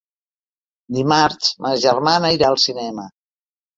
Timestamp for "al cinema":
2.51-3.07